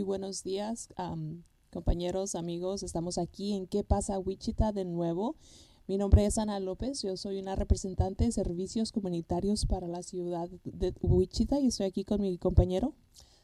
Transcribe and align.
muy 0.00 0.06
buenos 0.06 0.42
días, 0.42 0.88
compañeros, 1.70 2.34
amigos. 2.34 2.82
Estamos 2.82 3.18
aquí 3.18 3.52
en 3.52 3.66
¿Qué 3.66 3.84
pasa 3.84 4.18
Wichita 4.18 4.72
de 4.72 4.86
nuevo? 4.86 5.36
Mi 5.88 5.98
nombre 5.98 6.24
es 6.24 6.38
Ana 6.38 6.58
López, 6.58 7.02
yo 7.02 7.18
soy 7.18 7.38
una 7.38 7.54
representante 7.54 8.24
de 8.24 8.32
servicios 8.32 8.92
comunitarios 8.92 9.66
para 9.66 9.88
la 9.88 10.02
ciudad 10.02 10.48
de 10.64 10.94
Wichita 11.02 11.60
y 11.60 11.66
estoy 11.66 11.84
aquí 11.84 12.04
con 12.04 12.22
mi 12.22 12.38
compañero. 12.38 12.94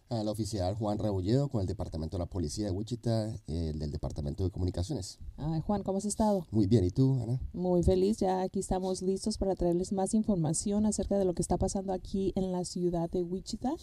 al 0.09 0.29
oficial 0.29 0.75
Juan 0.77 0.99
Rebolledo 0.99 1.51
con 1.51 1.61
el 1.61 1.67
Departamento 1.67 2.17
de 2.17 2.21
la 2.21 2.31
Policía 2.31 2.65
de 2.65 2.71
Wichita, 2.71 3.39
el 3.47 3.79
del 3.79 3.91
Departamento 3.91 4.43
de 4.43 4.51
Comunicaciones. 4.51 5.19
Ay, 5.37 5.61
Juan, 5.61 5.83
¿cómo 5.83 5.99
has 5.99 6.07
estado? 6.07 6.47
Muy 6.53 6.67
bien, 6.67 6.85
¿y 6.85 6.91
tú, 6.91 7.21
Ana? 7.23 7.39
Muy 7.53 7.83
feliz, 7.83 8.17
ya 8.17 8.41
aquí 8.41 8.61
estamos 8.61 9.03
listos 9.03 9.37
para 9.37 9.57
traerles 9.57 9.93
más 9.93 10.15
información 10.15 10.87
acerca 10.87 11.19
de 11.19 11.27
lo 11.27 11.35
que 11.35 11.43
está 11.43 11.59
pasando 11.59 11.93
aquí 11.93 12.33
en 12.35 12.51
la 12.51 12.65
ciudad 12.65 13.11
de 13.11 13.23
Wichita 13.23 13.75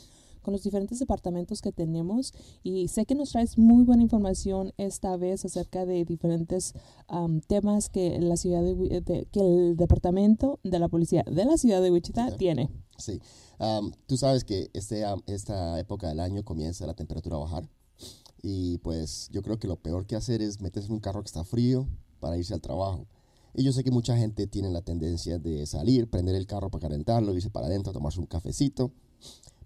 con 0.44 0.52
los 0.52 0.62
diferentes 0.64 1.00
departamentos 1.00 1.62
que 1.62 1.72
tenemos 1.72 2.34
y 2.62 2.88
sé 2.90 3.06
que 3.06 3.16
nos 3.16 3.32
traes 3.32 3.58
muy 3.58 3.84
buena 3.84 4.04
información 4.04 4.74
esta 4.78 5.18
vez 5.18 5.44
acerca 5.46 5.86
de 5.88 6.06
diferentes 6.06 6.74
temas 7.48 7.90
que 7.90 8.20
la 8.20 8.38
ciudad 8.38 8.62
de, 8.62 8.74
Wi- 8.74 8.90
de- 9.02 9.26
que 9.32 9.40
el 9.40 9.76
departamento 9.78 10.60
de 10.64 10.78
la 10.80 10.88
policía 10.90 11.24
de 11.26 11.46
la 11.46 11.58
ciudad 11.58 11.82
de 11.82 11.92
Wichita 11.92 12.36
tiene. 12.38 12.70
Sí. 12.98 13.20
Tú 14.08 14.18
sabes 14.18 14.44
que 14.44 14.70
este, 14.74 15.04
esta 15.28 15.80
época 15.80 16.10
del 16.10 16.20
año 16.20 16.44
comienza 16.44 16.86
la 16.86 16.94
temperatura 16.94 17.38
a 17.38 17.40
bajar 17.40 17.70
y 18.42 18.78
pues 18.80 19.30
yo 19.32 19.42
creo 19.42 19.58
que 19.58 19.68
lo 19.68 19.78
peor 19.78 20.06
que 20.06 20.16
hacer 20.16 20.42
es 20.42 20.60
meterse 20.62 20.88
en 20.90 20.94
un 20.96 21.00
carro 21.00 21.22
que 21.24 21.28
está 21.28 21.44
frío 21.44 21.88
para 22.20 22.38
irse 22.38 22.54
al 22.54 22.62
trabajo. 22.62 23.08
Y 23.56 23.64
yo 23.64 23.72
sé 23.72 23.84
que 23.84 23.92
mucha 23.92 24.18
gente 24.18 24.48
tiene 24.48 24.70
la 24.72 24.82
tendencia 24.82 25.38
de 25.38 25.66
salir, 25.68 26.10
prender 26.10 26.36
el 26.36 26.48
carro 26.48 26.70
para 26.72 26.82
calentarlo, 26.82 27.36
irse 27.36 27.50
para 27.52 27.68
adentro, 27.68 27.94
tomarse 27.94 28.20
un 28.20 28.26
cafecito. 28.26 28.92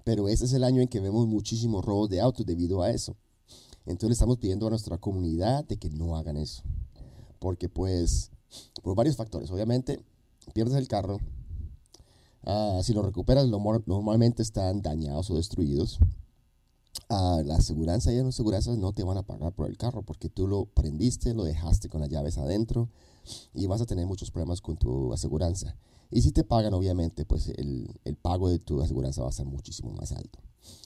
Pero 0.08 0.30
este 0.30 0.46
es 0.46 0.54
el 0.54 0.64
año 0.64 0.82
en 0.82 0.88
que 0.88 1.02
vemos 1.02 1.28
muchísimos 1.28 1.84
robos 1.84 2.10
de 2.10 2.22
autos 2.22 2.46
debido 2.46 2.82
a 2.82 2.92
eso. 2.92 3.18
Entonces 3.86 4.08
le 4.08 4.14
estamos 4.14 4.38
pidiendo 4.38 4.66
a 4.66 4.70
nuestra 4.70 4.98
comunidad 4.98 5.66
de 5.66 5.76
que 5.76 5.90
no 5.90 6.16
hagan 6.16 6.38
eso. 6.38 6.64
Porque 7.40 7.68
pues, 7.68 8.32
por 8.84 8.96
varios 8.96 9.18
factores. 9.18 9.52
Obviamente, 9.52 10.00
pierdes 10.54 10.78
el 10.78 10.88
carro. 10.88 11.18
Ah, 12.44 12.80
si 12.84 12.94
lo 12.94 13.02
recuperas, 13.02 13.50
normalmente 13.50 14.44
están 14.44 14.82
dañados 14.82 15.30
o 15.30 15.36
destruidos. 15.36 16.00
Ah, 17.10 17.42
la 17.46 17.56
aseguranza 17.56 18.12
y 18.12 18.18
las 18.18 18.28
aseguranzas 18.28 18.78
no 18.78 18.92
te 18.92 19.04
van 19.04 19.18
a 19.18 19.24
pagar 19.24 19.54
por 19.54 19.70
el 19.70 19.78
carro 19.78 20.04
porque 20.04 20.28
tú 20.28 20.46
lo 20.46 20.66
prendiste, 20.66 21.34
lo 21.34 21.46
dejaste 21.46 21.88
con 21.88 22.02
las 22.02 22.10
llaves 22.10 22.38
adentro 22.38 22.90
y 23.54 23.66
vas 23.66 23.80
a 23.80 23.86
tener 23.86 24.06
muchos 24.06 24.30
problemas 24.30 24.60
con 24.60 24.76
tu 24.78 25.14
aseguranza. 25.14 25.78
Y 26.12 26.22
si 26.22 26.32
te 26.32 26.44
pagan, 26.44 26.74
obviamente, 26.74 27.26
pues 27.26 27.48
el, 27.50 27.90
el 28.04 28.16
pago 28.16 28.50
de 28.50 28.60
tu 28.60 28.82
aseguranza 28.82 29.22
va 29.22 29.30
a 29.30 29.34
ser 29.34 29.46
muchísimo 29.46 29.92
más 29.94 30.12
alto. 30.12 30.40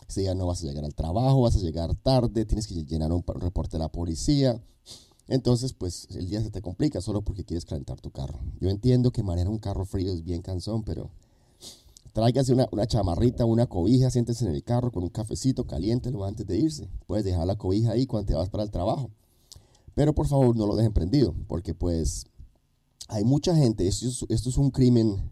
Si 0.07 0.23
ya 0.23 0.35
no 0.35 0.45
vas 0.45 0.63
a 0.63 0.67
llegar 0.67 0.85
al 0.85 0.93
trabajo, 0.93 1.41
vas 1.41 1.55
a 1.55 1.59
llegar 1.59 1.95
tarde, 1.95 2.45
tienes 2.45 2.67
que 2.67 2.83
llenar 2.85 3.11
un 3.11 3.23
reporte 3.25 3.77
de 3.77 3.83
la 3.83 3.91
policía. 3.91 4.61
Entonces, 5.27 5.73
pues 5.73 6.07
el 6.11 6.27
día 6.29 6.41
se 6.41 6.51
te 6.51 6.61
complica 6.61 7.01
solo 7.01 7.21
porque 7.21 7.45
quieres 7.45 7.65
calentar 7.65 8.01
tu 8.01 8.11
carro. 8.11 8.39
Yo 8.59 8.69
entiendo 8.69 9.11
que 9.11 9.23
manejar 9.23 9.49
un 9.49 9.59
carro 9.59 9.85
frío 9.85 10.11
es 10.11 10.23
bien 10.23 10.41
cansón, 10.41 10.83
pero 10.83 11.09
tráigase 12.13 12.53
una, 12.53 12.67
una 12.71 12.87
chamarrita, 12.87 13.45
una 13.45 13.67
cobija, 13.67 14.09
siéntese 14.09 14.45
en 14.45 14.55
el 14.55 14.63
carro 14.63 14.91
con 14.91 15.03
un 15.03 15.09
cafecito, 15.09 15.65
caliéntelo 15.65 16.25
antes 16.25 16.45
de 16.45 16.57
irse. 16.57 16.89
Puedes 17.07 17.25
dejar 17.25 17.45
la 17.47 17.57
cobija 17.57 17.91
ahí 17.91 18.05
cuando 18.05 18.27
te 18.27 18.33
vas 18.33 18.49
para 18.49 18.63
el 18.63 18.71
trabajo. 18.71 19.09
Pero 19.93 20.13
por 20.13 20.27
favor 20.27 20.55
no 20.55 20.65
lo 20.67 20.75
dejen 20.75 20.93
prendido, 20.93 21.33
porque 21.47 21.73
pues 21.73 22.25
hay 23.07 23.23
mucha 23.23 23.55
gente, 23.55 23.87
esto 23.87 24.07
es, 24.07 24.25
esto 24.29 24.49
es 24.49 24.57
un 24.57 24.71
crimen, 24.71 25.29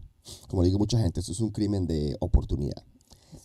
como 0.48 0.62
digo 0.62 0.78
mucha 0.78 0.98
gente, 0.98 1.20
esto 1.20 1.32
es 1.32 1.40
un 1.40 1.50
crimen 1.50 1.86
de 1.86 2.16
oportunidad. 2.20 2.84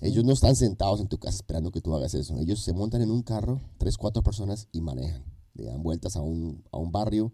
Ellos 0.01 0.25
no 0.25 0.33
están 0.33 0.55
sentados 0.55 0.99
en 0.99 1.07
tu 1.07 1.17
casa 1.17 1.37
esperando 1.37 1.71
que 1.71 1.81
tú 1.81 1.95
hagas 1.95 2.13
eso. 2.15 2.37
Ellos 2.37 2.59
se 2.59 2.73
montan 2.73 3.01
en 3.01 3.11
un 3.11 3.21
carro, 3.21 3.61
tres, 3.77 3.97
cuatro 3.97 4.23
personas 4.23 4.67
y 4.71 4.81
manejan. 4.81 5.23
Le 5.53 5.63
dan 5.63 5.81
vueltas 5.81 6.15
a 6.17 6.21
un, 6.21 6.63
a 6.71 6.77
un 6.77 6.91
barrio, 6.91 7.31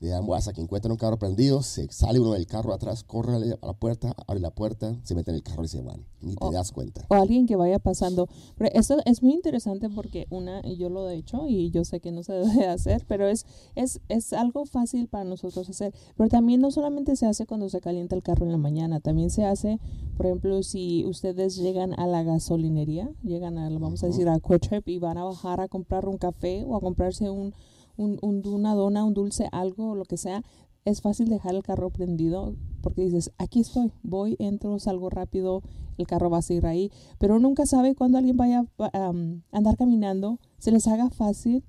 le 0.00 0.08
dan 0.08 0.26
hasta 0.32 0.52
que 0.52 0.60
encuentran 0.60 0.92
un 0.92 0.98
carro 0.98 1.18
prendido, 1.18 1.62
se 1.62 1.90
sale 1.90 2.20
uno 2.20 2.32
del 2.32 2.46
carro 2.46 2.72
atrás, 2.74 3.02
corre 3.02 3.36
a 3.36 3.38
la 3.38 3.72
puerta, 3.72 4.14
abre 4.26 4.40
la 4.40 4.50
puerta, 4.50 4.94
se 5.02 5.14
mete 5.14 5.30
en 5.30 5.36
el 5.36 5.42
carro 5.42 5.64
y 5.64 5.68
se 5.68 5.80
van. 5.80 6.04
Ni 6.20 6.34
te 6.34 6.44
Oh. 6.46 6.50
das 6.50 6.72
cuenta. 6.72 7.04
o 7.08 7.14
alguien 7.14 7.46
que 7.46 7.56
vaya 7.56 7.78
pasando. 7.78 8.28
Pero 8.58 8.70
esto 8.74 8.96
es 9.04 9.22
muy 9.22 9.32
interesante 9.32 9.88
porque 9.88 10.26
una, 10.30 10.60
yo 10.62 10.88
lo 10.90 11.08
he 11.08 11.14
hecho 11.16 11.46
y 11.48 11.70
yo 11.70 11.84
sé 11.84 12.00
que 12.00 12.10
no 12.12 12.22
se 12.22 12.32
debe 12.34 12.66
hacer, 12.66 13.04
pero 13.06 13.28
es, 13.28 13.46
es, 13.74 14.00
es 14.08 14.32
algo 14.32 14.64
fácil 14.66 15.06
para 15.08 15.24
nosotros 15.24 15.68
hacer. 15.68 15.94
Pero 16.16 16.28
también 16.28 16.60
no 16.60 16.70
solamente 16.70 17.16
se 17.16 17.26
hace 17.26 17.46
cuando 17.46 17.68
se 17.68 17.80
calienta 17.80 18.16
el 18.16 18.22
carro 18.22 18.44
en 18.44 18.52
la 18.52 18.58
mañana, 18.58 19.00
también 19.00 19.30
se 19.30 19.44
hace, 19.44 19.78
por 20.16 20.26
ejemplo, 20.26 20.62
si 20.62 21.04
ustedes 21.04 21.56
llegan 21.56 21.98
a 21.98 22.06
la 22.06 22.22
gasolinería, 22.22 23.10
llegan 23.22 23.56
a, 23.58 23.68
vamos 23.70 24.02
a 24.02 24.06
Ujú. 24.06 24.16
decir, 24.16 24.28
a 24.28 24.38
Trip 24.58 24.88
y 24.88 24.98
van 24.98 25.18
a 25.18 25.24
bajar 25.24 25.60
a 25.60 25.68
comprar 25.68 26.08
un 26.08 26.18
café 26.18 26.64
o 26.66 26.76
a 26.76 26.80
comprarse 26.80 27.30
un, 27.30 27.54
un, 27.96 28.18
un- 28.22 28.46
una 28.46 28.74
dona, 28.74 29.04
un 29.04 29.14
dulce, 29.14 29.48
algo, 29.52 29.94
lo 29.94 30.04
que 30.04 30.16
sea, 30.16 30.42
es 30.84 31.00
fácil 31.00 31.28
dejar 31.28 31.54
el 31.54 31.62
carro 31.62 31.90
prendido 31.90 32.54
porque 32.80 33.02
dices, 33.02 33.32
aquí 33.38 33.60
estoy, 33.60 33.90
voy, 34.04 34.36
entro, 34.38 34.78
salgo 34.78 35.10
rápido, 35.10 35.62
el 35.98 36.06
carro 36.06 36.30
va 36.30 36.38
a 36.38 36.42
seguir 36.42 36.66
ahí, 36.66 36.92
pero 37.18 37.40
nunca 37.40 37.66
sabe 37.66 37.96
cuándo 37.96 38.18
alguien 38.18 38.36
vaya 38.36 38.64
a 38.78 39.10
um, 39.10 39.40
andar 39.50 39.76
caminando, 39.76 40.38
se 40.58 40.70
les 40.70 40.86
haga 40.86 41.10
fácil, 41.10 41.64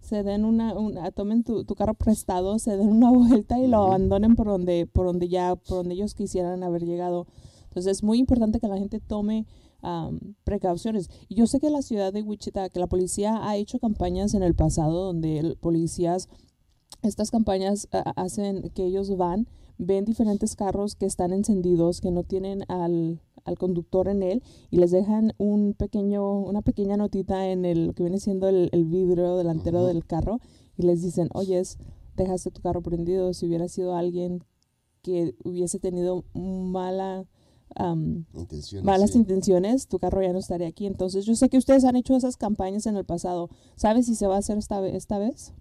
se 0.00 0.22
den 0.22 0.44
una, 0.46 0.72
una 0.78 1.10
tomen 1.10 1.44
tu, 1.44 1.64
tu 1.64 1.74
carro 1.74 1.92
prestado, 1.94 2.58
se 2.58 2.76
den 2.78 2.88
una 2.88 3.10
vuelta 3.12 3.58
y 3.60 3.66
lo 3.68 3.82
abandonen 3.82 4.34
por 4.34 4.46
donde, 4.46 4.86
por 4.86 5.04
donde 5.06 5.28
ya, 5.28 5.54
por 5.56 5.78
donde 5.78 5.94
ellos 5.94 6.14
quisieran 6.14 6.62
haber 6.62 6.84
llegado. 6.84 7.26
Entonces 7.64 7.98
es 7.98 8.02
muy 8.02 8.18
importante 8.18 8.58
que 8.58 8.68
la 8.68 8.78
gente 8.78 8.98
tome 9.00 9.44
um, 9.82 10.34
precauciones. 10.44 11.08
Y 11.28 11.34
yo 11.36 11.46
sé 11.46 11.60
que 11.60 11.70
la 11.70 11.82
ciudad 11.82 12.12
de 12.12 12.22
Wichita, 12.22 12.68
que 12.68 12.80
la 12.80 12.86
policía 12.86 13.46
ha 13.46 13.56
hecho 13.56 13.78
campañas 13.78 14.34
en 14.34 14.42
el 14.42 14.54
pasado 14.54 15.04
donde 15.04 15.38
el- 15.38 15.56
policías, 15.56 16.28
estas 17.02 17.30
campañas 17.30 17.88
hacen 18.16 18.70
que 18.74 18.84
ellos 18.84 19.16
van, 19.16 19.48
ven 19.78 20.04
diferentes 20.04 20.54
carros 20.54 20.94
que 20.94 21.06
están 21.06 21.32
encendidos, 21.32 22.00
que 22.00 22.10
no 22.12 22.22
tienen 22.22 22.62
al, 22.68 23.20
al 23.44 23.58
conductor 23.58 24.06
en 24.06 24.22
él 24.22 24.42
y 24.70 24.76
les 24.76 24.92
dejan 24.92 25.32
un 25.38 25.74
pequeño, 25.74 26.38
una 26.38 26.62
pequeña 26.62 26.96
notita 26.96 27.48
en 27.48 27.64
el 27.64 27.86
lo 27.86 27.92
que 27.94 28.04
viene 28.04 28.20
siendo 28.20 28.48
el, 28.48 28.68
el 28.72 28.84
vidrio 28.84 29.36
delantero 29.36 29.84
del 29.84 30.04
carro 30.06 30.38
y 30.76 30.82
les 30.82 31.02
dicen, 31.02 31.28
oyes, 31.34 31.78
dejaste 32.16 32.50
tu 32.50 32.60
carro 32.60 32.82
prendido, 32.82 33.32
si 33.34 33.46
hubiera 33.46 33.66
sido 33.68 33.96
alguien 33.96 34.44
que 35.02 35.34
hubiese 35.42 35.80
tenido 35.80 36.24
mala 36.34 37.24
Intenciones. 38.34 38.84
malas 38.84 39.10
sí. 39.12 39.18
intenciones, 39.18 39.88
tu 39.88 39.98
carro 39.98 40.22
ya 40.22 40.32
no 40.32 40.38
estaría 40.38 40.68
aquí. 40.68 40.86
Entonces, 40.86 41.24
yo 41.24 41.34
sé 41.34 41.48
que 41.48 41.58
ustedes 41.58 41.84
han 41.84 41.96
hecho 41.96 42.14
esas 42.16 42.36
campañas 42.36 42.86
en 42.86 42.96
el 42.96 43.04
pasado. 43.04 43.48
¿Sabes 43.76 44.06
si 44.06 44.14
se 44.14 44.26
va 44.26 44.36
a 44.36 44.38
hacer 44.38 44.58
esta, 44.58 44.86
esta 44.86 45.18
vez? 45.18 45.52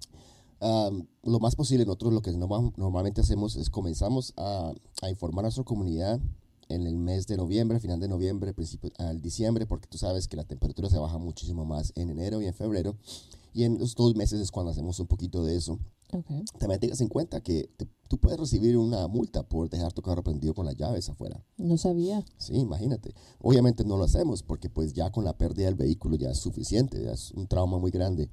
Lo 1.24 1.40
más 1.40 1.56
posible, 1.56 1.86
nosotros 1.86 2.14
lo 2.14 2.22
que 2.22 2.32
norma- 2.34 2.72
normalmente 2.78 3.22
hacemos 3.22 3.56
es 3.56 3.70
comenzamos 3.70 4.34
a, 4.38 4.74
a 5.02 5.10
informar 5.10 5.46
a 5.46 5.48
nuestra 5.48 5.64
comunidad 5.64 6.20
en 6.74 6.88
el 6.88 6.96
mes 6.96 7.28
de 7.28 7.38
noviembre, 7.38 7.80
final 7.80 8.00
de 8.00 8.08
noviembre, 8.08 8.54
principio 8.54 8.92
al 8.98 9.22
diciembre, 9.22 9.66
porque 9.66 9.88
tú 9.88 9.98
sabes 9.98 10.28
que 10.28 10.36
la 10.38 10.44
temperatura 10.44 10.90
se 10.90 10.98
baja 10.98 11.18
muchísimo 11.18 11.66
más 11.66 11.92
en 11.96 12.10
enero 12.10 12.42
y 12.42 12.46
en 12.48 12.54
febrero. 12.54 12.96
Y 13.54 13.64
en 13.66 13.78
los 13.80 13.96
dos 13.96 14.16
meses 14.16 14.40
es 14.40 14.50
cuando 14.52 14.72
hacemos 14.72 15.00
un 15.00 15.08
poquito 15.08 15.44
de 15.44 15.58
eso. 15.58 15.78
Okay. 16.14 16.44
También 16.60 16.80
tengas 16.80 17.00
en 17.02 17.08
cuenta 17.08 17.42
que 17.42 17.70
te- 17.78 17.88
tú 18.10 18.18
puedes 18.18 18.38
recibir 18.40 18.78
una 18.78 19.08
multa 19.08 19.44
por 19.44 19.70
dejar 19.70 19.94
tu 19.94 20.02
carro 20.02 20.24
prendido 20.24 20.54
con 20.54 20.66
las 20.66 20.76
llaves 20.76 21.08
afuera. 21.10 21.42
No 21.58 21.78
sabía. 21.78 22.24
Sí, 22.38 22.54
imagínate. 22.56 23.14
Obviamente 23.40 23.86
no 23.86 23.98
lo 23.98 24.04
hacemos 24.04 24.44
porque 24.44 24.70
pues 24.70 24.94
ya 24.94 25.10
con 25.12 25.24
la 25.24 25.38
pérdida 25.38 25.66
del 25.68 25.76
vehículo 25.76 26.16
ya 26.18 26.32
es 26.32 26.40
suficiente, 26.40 27.02
ya 27.04 27.12
es 27.12 27.32
un 27.32 27.48
trauma 27.48 27.78
muy 27.78 27.92
grande. 27.92 28.30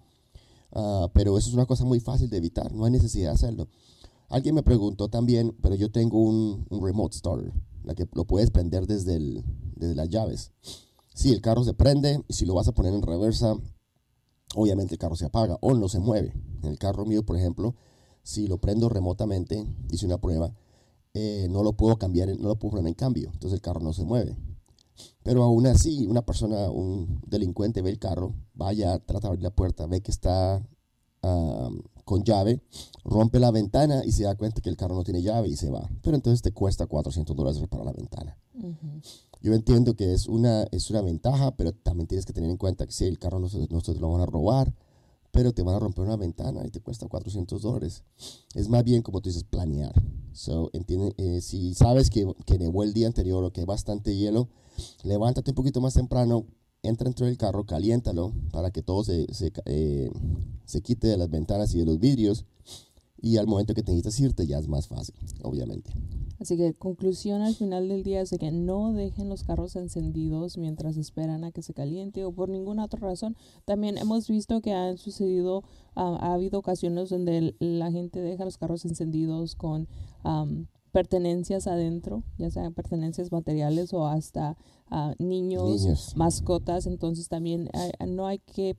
Ah, 0.72 1.08
pero 1.14 1.38
eso 1.38 1.48
es 1.48 1.54
una 1.54 1.66
cosa 1.66 1.84
muy 1.84 2.00
fácil 2.00 2.28
de 2.30 2.36
evitar, 2.36 2.72
no 2.74 2.84
hay 2.84 2.90
necesidad 2.92 3.30
de 3.30 3.34
hacerlo. 3.34 3.68
Alguien 4.28 4.54
me 4.54 4.62
preguntó 4.62 5.08
también, 5.08 5.56
pero 5.62 5.74
yo 5.74 5.90
tengo 5.90 6.20
un, 6.20 6.66
un 6.68 6.84
remote 6.84 7.16
starter, 7.16 7.52
la 7.88 7.94
que 7.94 8.06
lo 8.12 8.26
puedes 8.26 8.50
prender 8.50 8.86
desde, 8.86 9.18
desde 9.74 9.94
las 9.94 10.10
llaves. 10.10 10.52
Si 11.14 11.32
el 11.32 11.40
carro 11.40 11.64
se 11.64 11.72
prende 11.72 12.22
y 12.28 12.34
si 12.34 12.44
lo 12.44 12.54
vas 12.54 12.68
a 12.68 12.72
poner 12.72 12.92
en 12.92 13.02
reversa, 13.02 13.54
obviamente 14.54 14.94
el 14.94 14.98
carro 14.98 15.16
se 15.16 15.24
apaga 15.24 15.56
o 15.62 15.74
no 15.74 15.88
se 15.88 15.98
mueve. 15.98 16.34
En 16.62 16.68
el 16.68 16.78
carro 16.78 17.06
mío, 17.06 17.24
por 17.24 17.36
ejemplo, 17.36 17.74
si 18.22 18.46
lo 18.46 18.58
prendo 18.58 18.90
remotamente, 18.90 19.66
hice 19.90 20.04
una 20.04 20.18
prueba, 20.18 20.54
eh, 21.14 21.48
no 21.50 21.62
lo 21.62 21.72
puedo 21.72 21.96
cambiar, 21.96 22.28
no 22.38 22.48
lo 22.48 22.58
puedo 22.58 22.72
poner 22.72 22.88
en 22.88 22.94
cambio, 22.94 23.30
entonces 23.32 23.54
el 23.54 23.62
carro 23.62 23.80
no 23.80 23.94
se 23.94 24.04
mueve. 24.04 24.36
Pero 25.22 25.42
aún 25.42 25.66
así, 25.66 26.06
una 26.06 26.26
persona, 26.26 26.70
un 26.70 27.22
delincuente 27.26 27.80
ve 27.80 27.88
el 27.88 27.98
carro, 27.98 28.34
vaya, 28.52 28.98
trata 28.98 29.28
de 29.28 29.28
abrir 29.28 29.42
la 29.42 29.50
puerta, 29.50 29.86
ve 29.86 30.02
que 30.02 30.10
está 30.10 30.62
ah, 31.22 31.70
con 32.08 32.24
llave, 32.24 32.62
rompe 33.04 33.38
la 33.38 33.50
ventana 33.50 34.02
y 34.02 34.12
se 34.12 34.24
da 34.24 34.34
cuenta 34.34 34.62
que 34.62 34.70
el 34.70 34.78
carro 34.78 34.94
no 34.94 35.04
tiene 35.04 35.20
llave 35.20 35.48
y 35.48 35.56
se 35.56 35.68
va. 35.68 35.90
Pero 36.02 36.16
entonces 36.16 36.40
te 36.40 36.52
cuesta 36.52 36.86
400 36.86 37.36
dólares 37.36 37.60
reparar 37.60 37.84
la 37.84 37.92
ventana. 37.92 38.38
Yo 39.42 39.52
entiendo 39.52 39.94
que 39.94 40.14
es 40.14 40.26
una, 40.26 40.62
es 40.72 40.88
una 40.88 41.02
ventaja, 41.02 41.54
pero 41.54 41.72
también 41.72 42.06
tienes 42.06 42.24
que 42.24 42.32
tener 42.32 42.48
en 42.48 42.56
cuenta 42.56 42.86
que 42.86 42.92
si 42.92 43.04
el 43.04 43.18
carro 43.18 43.38
no 43.38 43.50
se, 43.50 43.68
no 43.68 43.82
se 43.82 43.94
lo 43.94 44.10
van 44.10 44.22
a 44.22 44.26
robar, 44.26 44.74
pero 45.32 45.52
te 45.52 45.62
van 45.62 45.74
a 45.74 45.80
romper 45.80 46.06
una 46.06 46.16
ventana 46.16 46.62
y 46.66 46.70
te 46.70 46.80
cuesta 46.80 47.06
400 47.06 47.60
dólares. 47.60 48.02
Es 48.54 48.70
más 48.70 48.84
bien, 48.84 49.02
como 49.02 49.20
tú 49.20 49.28
dices, 49.28 49.44
planear. 49.44 49.92
So, 50.32 50.70
entiende, 50.72 51.14
eh, 51.18 51.42
si 51.42 51.74
sabes 51.74 52.08
que, 52.08 52.26
que 52.46 52.58
nevó 52.58 52.84
el 52.84 52.94
día 52.94 53.06
anterior 53.06 53.44
o 53.44 53.52
que 53.52 53.60
hay 53.60 53.66
bastante 53.66 54.16
hielo, 54.16 54.48
levántate 55.02 55.50
un 55.50 55.56
poquito 55.56 55.82
más 55.82 55.92
temprano, 55.92 56.46
entra 56.82 57.04
dentro 57.06 57.26
del 57.26 57.36
carro, 57.36 57.64
caliéntalo 57.64 58.32
para 58.52 58.70
que 58.70 58.82
todo 58.82 59.04
se, 59.04 59.26
se, 59.32 59.52
eh, 59.66 60.10
se 60.64 60.80
quite 60.82 61.08
de 61.08 61.16
las 61.16 61.30
ventanas 61.30 61.74
y 61.74 61.78
de 61.78 61.86
los 61.86 61.98
vidrios. 61.98 62.44
Y 63.20 63.36
al 63.36 63.48
momento 63.48 63.74
que 63.74 63.82
te 63.82 63.90
necesitas 63.90 64.20
irte 64.20 64.46
ya 64.46 64.58
es 64.58 64.68
más 64.68 64.86
fácil, 64.86 65.16
obviamente. 65.42 65.92
Así 66.40 66.56
que 66.56 66.72
conclusión 66.74 67.42
al 67.42 67.54
final 67.56 67.88
del 67.88 68.04
día 68.04 68.20
es 68.20 68.30
que 68.38 68.52
no 68.52 68.92
dejen 68.92 69.28
los 69.28 69.42
carros 69.42 69.74
encendidos 69.74 70.56
mientras 70.56 70.96
esperan 70.96 71.42
a 71.42 71.50
que 71.50 71.62
se 71.62 71.74
caliente 71.74 72.24
o 72.24 72.30
por 72.32 72.48
ninguna 72.48 72.84
otra 72.84 73.00
razón. 73.00 73.36
También 73.64 73.98
hemos 73.98 74.28
visto 74.28 74.60
que 74.60 74.72
han 74.72 74.98
sucedido, 74.98 75.64
ah, 75.96 76.16
ha 76.20 76.34
habido 76.34 76.60
ocasiones 76.60 77.10
donde 77.10 77.56
la 77.58 77.90
gente 77.90 78.20
deja 78.20 78.44
los 78.44 78.56
carros 78.56 78.84
encendidos 78.84 79.56
con 79.56 79.88
pertenencias 80.92 81.66
adentro, 81.66 82.22
ya 82.38 82.50
sean 82.50 82.74
pertenencias 82.74 83.32
materiales 83.32 83.92
o 83.92 84.06
hasta 84.06 84.56
ah, 84.88 85.14
niños, 85.18 86.14
mascotas. 86.16 86.86
Entonces 86.86 87.28
también 87.28 87.70
ah, 87.74 88.06
no 88.06 88.26
hay 88.26 88.38
que 88.38 88.76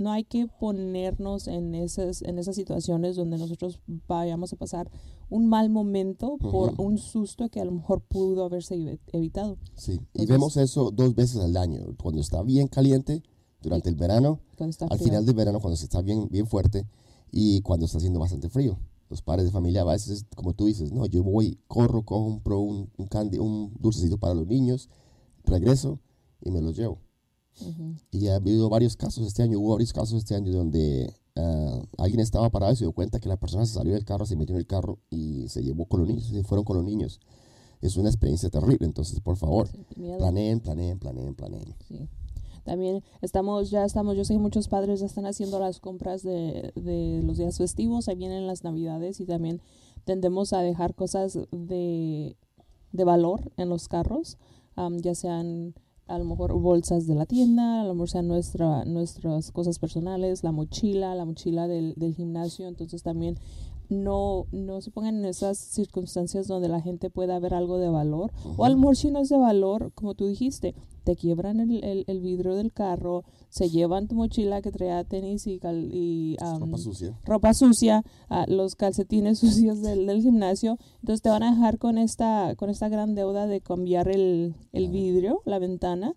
no 0.00 0.10
hay 0.10 0.24
que 0.24 0.48
ponernos 0.48 1.46
en 1.46 1.74
esas, 1.74 2.22
en 2.22 2.38
esas 2.38 2.56
situaciones 2.56 3.16
donde 3.16 3.36
nosotros 3.36 3.80
vayamos 4.08 4.52
a 4.52 4.56
pasar 4.56 4.90
un 5.28 5.46
mal 5.46 5.68
momento 5.68 6.38
por 6.38 6.72
un 6.78 6.96
susto 6.96 7.50
que 7.50 7.60
a 7.60 7.64
lo 7.66 7.72
mejor 7.72 8.00
pudo 8.00 8.44
haberse 8.44 8.98
evitado. 9.12 9.58
Sí, 9.76 10.00
y 10.14 10.24
vemos 10.24 10.56
eso 10.56 10.90
dos 10.90 11.14
veces 11.14 11.36
al 11.36 11.56
año, 11.56 11.94
cuando 12.02 12.22
está 12.22 12.42
bien 12.42 12.66
caliente, 12.66 13.22
durante 13.62 13.90
el 13.90 13.94
verano, 13.94 14.40
al 14.58 14.98
final 14.98 15.26
del 15.26 15.34
verano 15.34 15.60
cuando 15.60 15.76
se 15.76 15.84
está 15.84 16.00
bien, 16.00 16.28
bien 16.30 16.46
fuerte 16.46 16.86
y 17.30 17.60
cuando 17.60 17.86
está 17.86 17.98
haciendo 17.98 18.18
bastante 18.18 18.48
frío. 18.48 18.78
Los 19.10 19.22
padres 19.22 19.44
de 19.44 19.50
familia 19.50 19.82
a 19.82 19.84
veces, 19.84 20.24
como 20.34 20.54
tú 20.54 20.66
dices, 20.66 20.92
no, 20.92 21.04
yo 21.06 21.22
voy, 21.22 21.58
corro, 21.66 22.04
compro 22.04 22.60
un, 22.60 22.90
un, 22.96 23.06
candy, 23.08 23.38
un 23.38 23.74
dulcecito 23.78 24.18
para 24.18 24.34
los 24.34 24.46
niños, 24.46 24.88
regreso 25.44 25.98
y 26.40 26.50
me 26.50 26.62
los 26.62 26.76
llevo. 26.76 26.98
Y 28.10 28.28
ha 28.28 28.36
habido 28.36 28.70
varios 28.70 28.96
casos 28.96 29.26
este 29.26 29.42
año, 29.42 29.58
hubo 29.58 29.72
varios 29.72 29.92
casos 29.92 30.14
este 30.18 30.34
año 30.34 30.52
donde 30.52 31.12
ah, 31.36 31.82
alguien 31.98 32.20
estaba 32.20 32.48
parado 32.48 32.72
y 32.72 32.76
se 32.76 32.84
dio 32.84 32.92
cuenta 32.92 33.20
que 33.20 33.28
la 33.28 33.36
persona 33.36 33.66
se 33.66 33.74
salió 33.74 33.92
del 33.92 34.04
carro, 34.04 34.24
se 34.24 34.36
metió 34.36 34.54
en 34.54 34.60
el 34.60 34.66
carro 34.66 34.98
y 35.10 35.46
se 35.48 35.62
llevó 35.62 35.86
con 35.86 36.00
los 36.00 36.08
niños, 36.08 36.26
se 36.26 36.42
fueron 36.44 36.64
con 36.64 36.76
los 36.76 36.86
niños. 36.86 37.20
Es 37.82 37.96
una 37.96 38.08
experiencia 38.08 38.48
terrible, 38.48 38.86
entonces 38.86 39.20
por 39.20 39.36
favor, 39.36 39.68
planeen, 40.18 40.60
planeen, 40.60 40.98
planeen, 40.98 41.34
planeen. 41.34 41.74
Sí. 41.86 42.08
También 42.64 43.02
estamos, 43.22 43.70
ya 43.70 43.84
estamos, 43.84 44.16
yo 44.16 44.24
sé 44.24 44.34
que 44.34 44.38
muchos 44.38 44.68
padres 44.68 45.00
ya 45.00 45.06
están 45.06 45.26
haciendo 45.26 45.58
las 45.58 45.80
compras 45.80 46.22
de, 46.22 46.72
de 46.74 47.22
los 47.24 47.38
días 47.38 47.58
festivos, 47.58 48.08
ahí 48.08 48.16
vienen 48.16 48.46
las 48.46 48.64
navidades 48.64 49.20
y 49.20 49.26
también 49.26 49.60
tendemos 50.04 50.52
a 50.52 50.60
dejar 50.60 50.94
cosas 50.94 51.38
de, 51.50 52.36
de 52.92 53.04
valor 53.04 53.52
en 53.56 53.68
los 53.68 53.88
carros, 53.88 54.38
ya 55.02 55.14
sean 55.14 55.74
a 56.06 56.18
lo 56.18 56.24
mejor 56.24 56.52
bolsas 56.54 57.06
de 57.06 57.14
la 57.14 57.26
tienda, 57.26 57.82
a 57.82 57.84
lo 57.84 57.94
mejor 57.94 58.10
sean 58.10 58.26
nuestra, 58.26 58.84
nuestras 58.84 59.52
cosas 59.52 59.78
personales, 59.78 60.42
la 60.42 60.52
mochila, 60.52 61.14
la 61.14 61.24
mochila 61.24 61.68
del, 61.68 61.94
del 61.96 62.14
gimnasio, 62.14 62.66
entonces 62.66 63.02
también 63.02 63.38
no, 63.90 64.46
no 64.52 64.80
se 64.80 64.90
pongan 64.90 65.16
en 65.16 65.24
esas 65.26 65.58
circunstancias 65.58 66.46
donde 66.46 66.68
la 66.68 66.80
gente 66.80 67.10
pueda 67.10 67.38
ver 67.38 67.54
algo 67.54 67.78
de 67.78 67.90
valor. 67.90 68.32
O 68.56 68.64
a 68.64 68.70
lo 68.70 68.76
mejor 68.76 68.96
si 68.96 69.10
no 69.10 69.18
es 69.20 69.28
de 69.28 69.36
valor, 69.36 69.92
como 69.94 70.14
tú 70.14 70.26
dijiste, 70.26 70.74
te 71.04 71.16
quiebran 71.16 71.60
el, 71.60 72.04
el, 72.06 72.20
vidrio 72.20 72.54
del 72.54 72.72
carro, 72.72 73.24
se 73.48 73.68
llevan 73.68 74.06
tu 74.06 74.14
mochila 74.14 74.62
que 74.62 74.70
traía 74.70 75.02
tenis 75.02 75.46
y, 75.46 75.60
y 75.92 76.36
ropa 76.58 76.78
sucia, 76.78 77.18
ropa 77.24 77.54
sucia 77.54 78.04
los 78.46 78.76
calcetines 78.76 79.38
sucios 79.40 79.82
del, 79.82 80.06
del, 80.06 80.22
gimnasio. 80.22 80.78
Entonces 81.00 81.22
te 81.22 81.30
van 81.30 81.42
a 81.42 81.50
dejar 81.50 81.78
con 81.78 81.98
esta, 81.98 82.54
con 82.56 82.70
esta 82.70 82.88
gran 82.88 83.14
deuda 83.14 83.46
de 83.46 83.60
cambiar 83.60 84.08
el, 84.08 84.54
el 84.72 84.88
vidrio, 84.88 85.42
la 85.44 85.58
ventana 85.58 86.14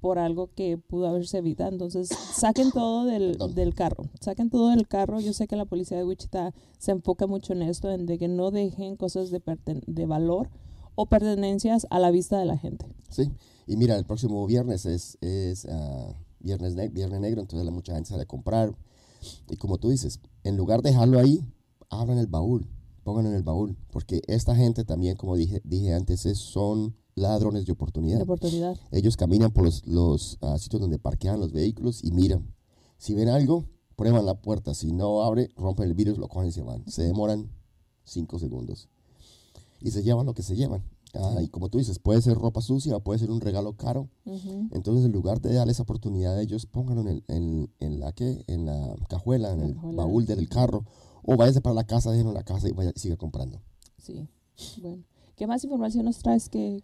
por 0.00 0.18
algo 0.18 0.50
que 0.54 0.78
pudo 0.78 1.08
haberse 1.08 1.38
evitado. 1.38 1.70
Entonces, 1.70 2.08
saquen 2.08 2.70
todo 2.70 3.04
del, 3.04 3.36
del, 3.54 3.74
carro, 3.74 4.04
saquen 4.20 4.50
todo 4.50 4.70
del 4.70 4.86
carro. 4.86 5.20
Yo 5.20 5.32
sé 5.32 5.48
que 5.48 5.56
la 5.56 5.64
policía 5.64 5.96
de 5.96 6.04
Wichita 6.04 6.54
se 6.78 6.92
enfoca 6.92 7.26
mucho 7.26 7.52
en 7.52 7.62
esto, 7.62 7.90
en 7.90 8.06
de 8.06 8.18
que 8.18 8.28
no 8.28 8.50
dejen 8.50 8.96
cosas 8.96 9.30
de, 9.30 9.42
de 9.86 10.06
valor 10.06 10.48
o 10.94 11.06
pertenencias 11.06 11.86
a 11.90 11.98
la 11.98 12.10
vista 12.10 12.38
de 12.38 12.44
la 12.44 12.58
gente. 12.58 12.86
Sí, 13.08 13.30
y 13.66 13.76
mira, 13.76 13.96
el 13.96 14.04
próximo 14.04 14.44
viernes 14.46 14.86
es, 14.86 15.18
es 15.20 15.64
uh, 15.66 16.14
viernes, 16.40 16.74
viernes 16.92 17.20
negro, 17.20 17.40
entonces 17.40 17.70
mucha 17.72 17.94
gente 17.94 18.10
sale 18.10 18.22
a 18.22 18.26
comprar. 18.26 18.76
Y 19.48 19.56
como 19.56 19.78
tú 19.78 19.90
dices, 19.90 20.20
en 20.42 20.56
lugar 20.56 20.82
de 20.82 20.90
dejarlo 20.90 21.18
ahí, 21.18 21.44
abran 21.90 22.18
el 22.18 22.26
baúl, 22.26 22.68
pónganlo 23.04 23.30
en 23.30 23.36
el 23.36 23.42
baúl, 23.42 23.76
porque 23.90 24.22
esta 24.26 24.54
gente 24.54 24.84
también, 24.84 25.16
como 25.16 25.36
dije, 25.36 25.60
dije 25.64 25.94
antes, 25.94 26.26
es, 26.26 26.38
son 26.38 26.96
ladrones 27.18 27.66
de 27.66 27.72
oportunidad. 27.72 28.22
oportunidad. 28.22 28.76
Ellos 28.90 29.16
caminan 29.16 29.50
por 29.52 29.64
los, 29.64 29.86
los 29.86 30.38
ah, 30.40 30.58
sitios 30.58 30.80
donde 30.80 30.98
parquean 30.98 31.40
los 31.40 31.52
vehículos 31.52 32.02
y 32.04 32.12
miran. 32.12 32.54
Si 32.98 33.14
ven 33.14 33.28
algo, 33.28 33.64
prueban 33.96 34.26
la 34.26 34.40
puerta. 34.40 34.74
Si 34.74 34.92
no 34.92 35.22
abre, 35.22 35.50
rompen 35.56 35.86
el 35.86 35.94
vidrio, 35.94 36.16
lo 36.16 36.28
cogen 36.28 36.48
y 36.48 36.52
se 36.52 36.62
van. 36.62 36.88
Se 36.88 37.02
demoran 37.02 37.50
cinco 38.04 38.38
segundos. 38.38 38.88
Y 39.80 39.90
se 39.90 40.02
llevan 40.02 40.26
lo 40.26 40.34
que 40.34 40.42
se 40.42 40.56
llevan. 40.56 40.82
Ah, 41.14 41.40
y 41.42 41.48
como 41.48 41.68
tú 41.68 41.78
dices, 41.78 41.98
puede 41.98 42.20
ser 42.20 42.36
ropa 42.36 42.60
sucia 42.60 42.98
puede 42.98 43.18
ser 43.18 43.30
un 43.30 43.40
regalo 43.40 43.74
caro. 43.74 44.08
Entonces, 44.72 45.06
en 45.06 45.12
lugar 45.12 45.40
de 45.40 45.54
darles 45.54 45.80
oportunidad 45.80 46.36
a 46.36 46.42
ellos, 46.42 46.66
pónganlo 46.66 47.08
en, 47.08 47.24
en, 47.28 47.70
en, 47.80 48.00
la, 48.00 48.12
¿qué? 48.12 48.44
en 48.46 48.66
la 48.66 48.94
cajuela, 49.08 49.52
en 49.52 49.62
el 49.62 49.74
baúl 49.74 50.26
del 50.26 50.48
carro. 50.48 50.84
O 51.22 51.36
váyase 51.36 51.60
para 51.60 51.74
la 51.74 51.84
casa, 51.84 52.10
déjenlo 52.10 52.30
en 52.30 52.36
la 52.36 52.42
casa 52.42 52.68
y 52.68 52.72
vaya, 52.72 52.92
siga 52.94 53.16
comprando. 53.16 53.60
Sí, 53.98 54.28
bueno. 54.80 55.04
¿Qué 55.38 55.46
más 55.46 55.62
información 55.62 56.04
nos 56.04 56.18
traes? 56.18 56.48
¿Qué, 56.48 56.82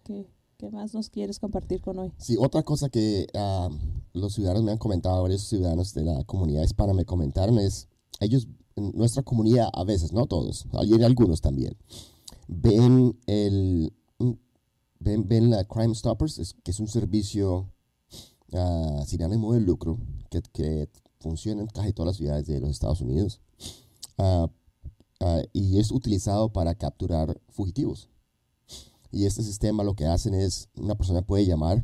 más 0.71 0.93
nos 0.93 1.09
quieres 1.09 1.39
compartir 1.39 1.81
con 1.81 1.99
hoy? 1.99 2.13
Sí, 2.17 2.37
otra 2.39 2.63
cosa 2.63 2.87
que 2.87 3.27
ah, 3.35 3.69
los 4.13 4.33
ciudadanos 4.33 4.63
me 4.63 4.71
han 4.71 4.77
comentado, 4.77 5.21
varios 5.21 5.41
ciudadanos 5.41 5.93
de 5.93 6.05
la 6.05 6.23
comunidad 6.23 6.63
hispana 6.63 6.93
me 6.93 7.03
comentaron 7.03 7.59
es, 7.59 7.89
ellos, 8.21 8.47
en 8.77 8.93
nuestra 8.93 9.23
comunidad 9.23 9.67
a 9.73 9.83
veces, 9.83 10.13
no 10.13 10.25
todos, 10.25 10.65
hay 10.71 11.03
algunos 11.03 11.41
también, 11.41 11.75
ven 12.47 13.19
el, 13.27 13.91
ven, 14.99 15.27
ven 15.27 15.49
la 15.49 15.65
Crime 15.65 15.93
Stoppers, 15.93 16.55
que 16.63 16.71
es 16.71 16.79
un 16.79 16.87
servicio 16.87 17.69
uh, 18.53 19.03
sin 19.05 19.21
ánimo 19.21 19.53
de 19.53 19.59
lucro 19.59 19.99
que, 20.29 20.41
que, 20.53 20.89
funciona 21.19 21.61
en 21.61 21.67
casi 21.67 21.91
todas 21.91 22.07
las 22.07 22.17
ciudades 22.17 22.45
de 22.45 22.61
los 22.61 22.69
Estados 22.69 23.01
Unidos. 23.01 23.41
Ah, 24.17 24.47
y 25.53 25.79
es 25.79 25.91
utilizado 25.91 26.49
para 26.53 26.75
capturar 26.75 27.41
fugitivos. 27.49 28.09
Y 29.15 29.25
este 29.25 29.43
sistema 29.43 29.85
lo 29.85 29.95
que 29.95 30.07
hacen 30.07 30.33
es, 30.33 30.67
una 30.75 30.95
persona 30.95 31.21
puede 31.21 31.45
llamar 31.45 31.81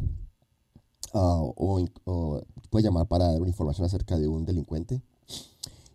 ah, 1.13 1.39
o, 1.41 1.81
puede 2.69 2.83
llamar 2.83 3.07
para 3.07 3.31
dar 3.31 3.39
una 3.39 3.47
información 3.47 3.85
acerca 3.85 4.19
de 4.19 4.27
un 4.27 4.43
delincuente. 4.43 5.01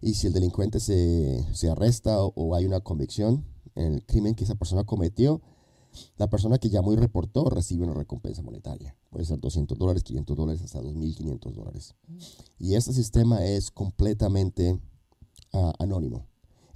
Y 0.00 0.14
si 0.14 0.28
el 0.28 0.32
delincuente 0.32 0.80
se, 0.80 1.44
se 1.52 1.68
arresta 1.68 2.22
o, 2.22 2.54
hay 2.54 2.64
una 2.64 2.80
convicción 2.80 3.44
en 3.74 3.92
el 3.92 4.02
crimen 4.06 4.34
que 4.34 4.44
esa 4.44 4.54
persona 4.54 4.84
cometió, 4.84 5.42
la 6.16 6.30
persona 6.30 6.56
que 6.56 6.70
llamó 6.70 6.94
y 6.94 6.96
reportó 6.96 7.50
recibe 7.50 7.84
una 7.84 7.92
recompensa 7.92 8.40
monetaria. 8.40 8.96
Puede 9.10 9.26
ser 9.26 9.38
200 9.38 9.76
dólares, 9.76 10.04
500 10.04 10.36
dólares, 10.38 10.62
hasta 10.62 10.80
2.500 10.80 11.52
dólares. 11.52 11.94
Y 12.58 12.76
este 12.76 12.94
sistema 12.94 13.44
es 13.44 13.70
completamente 13.70 14.80
ah, 15.52 15.74
anónimo 15.80 16.24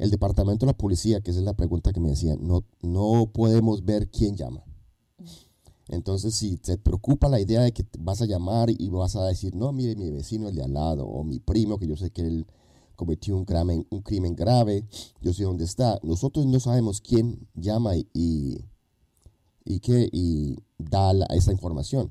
el 0.00 0.10
departamento 0.10 0.64
de 0.64 0.72
la 0.72 0.78
policía, 0.78 1.20
que 1.20 1.30
esa 1.30 1.40
es 1.40 1.44
la 1.44 1.52
pregunta 1.52 1.92
que 1.92 2.00
me 2.00 2.08
decían, 2.08 2.38
no, 2.40 2.64
no 2.80 3.30
podemos 3.32 3.84
ver 3.84 4.10
quién 4.10 4.34
llama. 4.34 4.64
Entonces, 5.88 6.34
si 6.34 6.56
te 6.56 6.78
preocupa 6.78 7.28
la 7.28 7.38
idea 7.38 7.60
de 7.60 7.72
que 7.72 7.84
vas 7.98 8.22
a 8.22 8.26
llamar 8.26 8.70
y 8.70 8.88
vas 8.88 9.14
a 9.16 9.26
decir, 9.26 9.54
no, 9.54 9.72
mire, 9.72 9.96
mi 9.96 10.10
vecino 10.10 10.48
es 10.48 10.54
de 10.54 10.62
al 10.62 10.72
lado, 10.72 11.06
o 11.06 11.22
mi 11.22 11.38
primo, 11.38 11.78
que 11.78 11.86
yo 11.86 11.96
sé 11.96 12.10
que 12.10 12.22
él 12.22 12.46
cometió 12.96 13.36
un 13.36 13.44
crimen, 13.44 13.86
un 13.90 14.00
crimen 14.00 14.34
grave, 14.34 14.86
yo 15.20 15.34
sé 15.34 15.44
dónde 15.44 15.64
está. 15.64 16.00
Nosotros 16.02 16.46
no 16.46 16.60
sabemos 16.60 17.02
quién 17.02 17.46
llama 17.54 17.94
y, 17.96 18.08
y, 19.64 19.80
qué, 19.80 20.08
y 20.12 20.56
da 20.78 21.12
esa 21.34 21.52
información. 21.52 22.10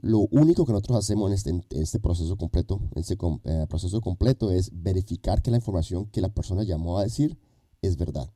Lo 0.00 0.20
único 0.30 0.64
que 0.64 0.72
nosotros 0.72 0.98
hacemos 0.98 1.30
en 1.30 1.34
este, 1.34 1.80
este 1.80 2.00
proceso 2.00 2.36
completo, 2.36 2.80
en 2.94 3.00
este 3.00 3.16
eh, 3.44 3.66
proceso 3.68 4.00
completo 4.00 4.50
es 4.50 4.70
verificar 4.72 5.42
que 5.42 5.50
la 5.50 5.58
información 5.58 6.06
que 6.06 6.20
la 6.20 6.30
persona 6.30 6.62
llamó 6.62 6.98
a 6.98 7.04
decir 7.04 7.38
es 7.82 7.96
verdad. 7.96 8.32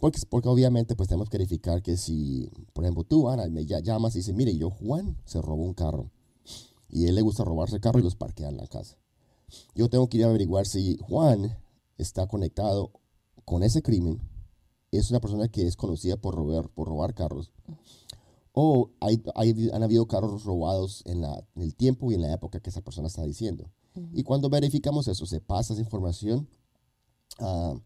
Porque, 0.00 0.20
porque 0.28 0.48
obviamente 0.48 0.96
pues 0.96 1.08
tenemos 1.08 1.30
que 1.30 1.38
verificar 1.38 1.80
que 1.82 1.96
si, 1.96 2.50
por 2.72 2.84
ejemplo, 2.84 3.04
tú, 3.04 3.28
Ana, 3.28 3.48
me 3.48 3.64
llamas 3.64 4.16
y 4.16 4.18
dices, 4.18 4.34
mire, 4.34 4.56
yo, 4.56 4.70
Juan, 4.70 5.16
se 5.24 5.40
robó 5.40 5.62
un 5.62 5.74
carro. 5.74 6.10
Y 6.88 7.06
a 7.06 7.08
él 7.08 7.14
le 7.14 7.22
gusta 7.22 7.44
robarse 7.44 7.76
el 7.76 7.80
carro 7.80 8.00
y 8.00 8.02
los 8.02 8.16
parquea 8.16 8.48
en 8.48 8.56
la 8.56 8.66
casa. 8.66 8.96
Yo 9.74 9.88
tengo 9.88 10.08
que 10.08 10.18
ir 10.18 10.24
a 10.24 10.28
averiguar 10.28 10.66
si 10.66 10.98
Juan 10.98 11.56
está 11.98 12.26
conectado 12.26 12.92
con 13.44 13.62
ese 13.62 13.82
crimen. 13.82 14.20
Es 14.90 15.10
una 15.10 15.20
persona 15.20 15.48
que 15.48 15.66
es 15.66 15.76
conocida 15.76 16.16
por 16.16 16.34
robar, 16.34 16.68
por 16.68 16.88
robar 16.88 17.14
carros 17.14 17.52
o 18.56 18.90
hay, 19.00 19.20
han 19.72 19.82
habido 19.82 20.06
carros 20.06 20.44
robados 20.44 21.02
en, 21.06 21.20
la, 21.20 21.44
en, 21.56 21.62
el 21.62 21.74
tiempo 21.74 22.10
y 22.10 22.14
en 22.14 22.22
la 22.22 22.32
época 22.32 22.60
que 22.60 22.70
esa 22.70 22.82
persona 22.82 23.08
está 23.08 23.22
diciendo. 23.24 23.68
Y 24.12 24.22
cuando 24.22 24.48
verificamos 24.48 25.06
eso, 25.08 25.26
se 25.26 25.40
pasa 25.40 25.72
esa 25.72 25.82
información 25.82 26.48
uh, 27.40 27.78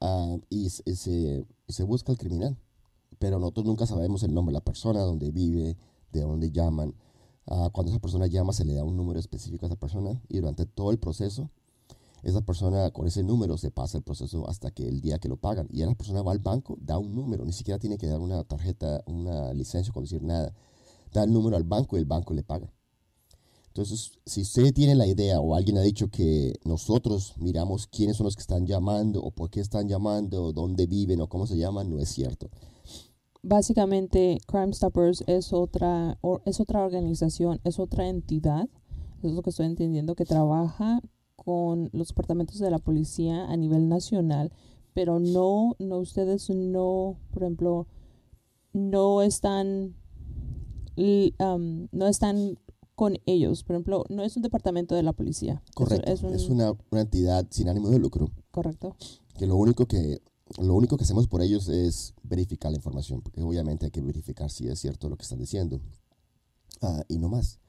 uh, 0.00 0.40
y, 0.50 0.70
se, 0.70 1.46
se, 1.68 1.82
busca 1.84 2.12
el 2.12 2.18
criminal. 2.18 2.56
Pero 3.18 3.38
nosotros 3.38 3.66
nunca 3.66 3.86
sabemos 3.86 4.22
el 4.22 4.34
nombre 4.34 4.52
de 4.52 4.58
la 4.58 4.64
persona, 4.64 5.00
dónde 5.00 5.30
vive, 5.30 5.76
de 6.12 6.20
dónde 6.20 6.50
llaman. 6.50 6.94
Ah, 7.46 7.70
cuando 7.72 7.92
esa 7.92 8.00
persona 8.00 8.26
llama, 8.26 8.52
se 8.52 8.64
le 8.64 8.74
da 8.74 8.84
un 8.84 8.96
número 8.96 9.20
específico 9.20 9.66
a 9.66 9.68
esa 9.68 9.76
persona 9.76 10.20
y 10.28 10.38
durante 10.38 10.66
todo 10.66 10.90
el 10.90 10.98
proceso, 10.98 11.50
esa 12.22 12.40
persona 12.40 12.90
con 12.90 13.06
ese 13.06 13.22
número 13.22 13.56
se 13.56 13.70
pasa 13.70 13.98
el 13.98 14.04
proceso 14.04 14.48
hasta 14.48 14.70
que 14.70 14.88
el 14.88 15.00
día 15.00 15.18
que 15.18 15.28
lo 15.28 15.36
pagan. 15.36 15.68
Y 15.70 15.82
esa 15.82 15.94
persona 15.94 16.22
va 16.22 16.32
al 16.32 16.38
banco, 16.38 16.76
da 16.80 16.98
un 16.98 17.14
número, 17.14 17.44
ni 17.44 17.52
siquiera 17.52 17.78
tiene 17.78 17.98
que 17.98 18.06
dar 18.06 18.20
una 18.20 18.42
tarjeta, 18.44 19.02
una 19.06 19.52
licencia, 19.52 19.92
con 19.92 20.04
decir 20.04 20.22
nada. 20.22 20.54
Da 21.12 21.24
el 21.24 21.32
número 21.32 21.56
al 21.56 21.64
banco 21.64 21.96
y 21.96 22.00
el 22.00 22.06
banco 22.06 22.34
le 22.34 22.42
paga. 22.42 22.72
Entonces, 23.68 24.12
si 24.24 24.40
usted 24.40 24.72
tiene 24.72 24.94
la 24.94 25.06
idea 25.06 25.38
o 25.40 25.54
alguien 25.54 25.76
ha 25.76 25.82
dicho 25.82 26.08
que 26.08 26.54
nosotros 26.64 27.34
miramos 27.36 27.86
quiénes 27.86 28.16
son 28.16 28.24
los 28.24 28.34
que 28.34 28.40
están 28.40 28.66
llamando 28.66 29.22
o 29.22 29.30
por 29.30 29.50
qué 29.50 29.60
están 29.60 29.86
llamando 29.86 30.44
o 30.44 30.52
dónde 30.52 30.86
viven 30.86 31.20
o 31.20 31.28
cómo 31.28 31.46
se 31.46 31.58
llaman, 31.58 31.90
no 31.90 31.98
es 31.98 32.08
cierto 32.08 32.48
básicamente 33.46 34.38
Crime 34.46 34.72
Stoppers 34.72 35.22
es 35.26 35.52
otra, 35.52 36.18
es 36.44 36.60
otra 36.60 36.84
organización, 36.84 37.60
es 37.64 37.78
otra 37.78 38.08
entidad, 38.08 38.68
eso 39.18 39.28
es 39.28 39.34
lo 39.34 39.42
que 39.42 39.50
estoy 39.50 39.66
entendiendo, 39.66 40.14
que 40.14 40.24
trabaja 40.24 41.00
con 41.46 41.90
los 41.92 42.08
departamentos 42.08 42.58
de 42.58 42.72
la 42.72 42.80
policía 42.80 43.44
a 43.44 43.56
nivel 43.56 43.88
nacional, 43.88 44.52
pero 44.94 45.20
no, 45.20 45.76
no 45.78 45.98
ustedes 45.98 46.50
no, 46.50 47.20
por 47.30 47.44
ejemplo, 47.44 47.86
no 48.72 49.22
están, 49.22 49.94
um, 50.96 51.86
no 51.92 52.08
están 52.08 52.58
con 52.96 53.18
ellos. 53.26 53.62
Por 53.62 53.76
ejemplo, 53.76 54.04
no 54.08 54.24
es 54.24 54.36
un 54.36 54.42
departamento 54.42 54.96
de 54.96 55.04
la 55.04 55.12
policía. 55.12 55.62
Correcto. 55.72 56.10
Es, 56.10 56.24
es 56.24 56.48
una, 56.48 56.72
una, 56.90 57.02
entidad 57.02 57.46
sin 57.50 57.68
ánimo 57.68 57.90
de 57.90 58.00
lucro. 58.00 58.32
Correcto. 58.50 58.96
Que 59.38 59.46
lo 59.46 59.54
único 59.54 59.86
que 59.86 60.20
lo 60.58 60.74
único 60.74 60.96
que 60.96 61.04
hacemos 61.04 61.28
por 61.28 61.42
ellos 61.42 61.68
es 61.68 62.14
verificar 62.24 62.72
la 62.72 62.78
información, 62.78 63.20
porque 63.22 63.40
obviamente 63.40 63.86
hay 63.86 63.92
que 63.92 64.00
verificar 64.00 64.50
si 64.50 64.66
es 64.66 64.80
cierto 64.80 65.08
lo 65.08 65.16
que 65.16 65.22
están 65.22 65.38
diciendo. 65.38 65.80
Ah, 66.82 67.04
y 67.06 67.18
no 67.18 67.28
más. 67.28 67.60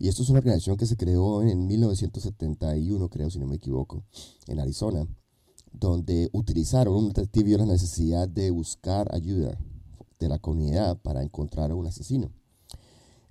Y 0.00 0.08
esto 0.08 0.22
es 0.22 0.30
una 0.30 0.38
organización 0.38 0.78
que 0.78 0.86
se 0.86 0.96
creó 0.96 1.42
en 1.42 1.66
1971, 1.66 3.08
creo, 3.10 3.30
si 3.30 3.38
no 3.38 3.46
me 3.46 3.56
equivoco, 3.56 4.02
en 4.46 4.58
Arizona, 4.58 5.06
donde 5.72 6.30
utilizaron 6.32 6.96
un 6.96 7.08
detective 7.08 7.58
la 7.58 7.66
necesidad 7.66 8.26
de 8.26 8.50
buscar 8.50 9.14
ayuda 9.14 9.58
de 10.18 10.28
la 10.28 10.38
comunidad 10.38 10.98
para 11.02 11.22
encontrar 11.22 11.70
a 11.70 11.74
un 11.74 11.86
asesino. 11.86 12.32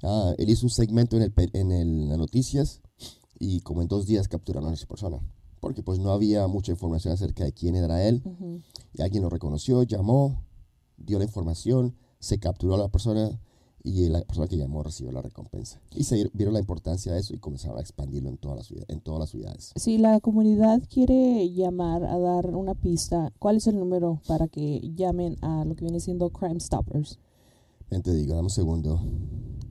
Ah, 0.04 0.34
él 0.38 0.50
hizo 0.50 0.68
un 0.68 0.70
segmento 0.70 1.18
en, 1.18 1.24
el, 1.24 1.34
en 1.54 1.72
el, 1.72 2.08
las 2.08 2.20
noticias 2.20 2.82
y 3.40 3.62
como 3.62 3.82
en 3.82 3.88
dos 3.88 4.06
días 4.06 4.28
capturaron 4.28 4.70
a 4.70 4.74
esa 4.74 4.86
persona 4.86 5.20
porque 5.60 5.84
pues 5.84 6.00
no 6.00 6.12
había 6.12 6.48
mucha 6.48 6.72
información 6.72 7.14
acerca 7.14 7.44
de 7.44 7.52
quién 7.52 7.76
era 7.76 8.08
él. 8.08 8.24
Y 8.94 9.02
alguien 9.02 9.24
lo 9.24 9.30
reconoció, 9.30 9.84
llamó, 9.84 10.46
dio 10.98 11.18
la 11.18 11.26
información, 11.26 11.96
se 12.20 12.40
capturó 12.40 12.76
a 12.76 12.78
la 12.78 12.90
persona 12.90 13.40
y 13.84 14.08
la 14.10 14.22
persona 14.22 14.48
que 14.48 14.58
llamó 14.58 14.84
recibió 14.84 15.12
la 15.12 15.22
recompensa. 15.22 15.80
Y 15.96 16.04
se 16.04 16.30
vieron 16.34 16.54
la 16.54 16.60
importancia 16.60 17.14
de 17.14 17.20
eso 17.20 17.34
y 17.34 17.40
comenzaron 17.40 17.78
a 17.78 17.82
expandirlo 17.82 18.30
en 18.30 18.38
todas 18.38 18.58
las, 18.58 18.72
en 18.88 19.02
todas 19.02 19.20
las 19.20 19.30
ciudades. 19.30 19.72
Si 19.76 19.98
la 19.98 20.20
comunidad 20.20 20.82
quiere 20.90 21.50
llamar 21.52 22.04
a 22.04 22.18
dar 22.20 22.48
una 22.56 22.76
pista, 22.76 23.32
¿cuál 23.40 23.58
es 23.58 23.68
el 23.68 23.78
número 23.78 24.22
para 24.28 24.48
que 24.48 24.82
llamen 24.96 25.38
a 25.42 25.66
lo 25.66 25.76
que 25.76 25.86
viene 25.86 26.00
siendo 26.00 26.30
Crime 26.30 26.60
Stoppers? 26.60 27.20
Ven, 27.90 28.04
te 28.04 28.14
digo, 28.14 28.36
dame 28.36 28.46
un 28.46 28.50
segundo. 28.50 29.02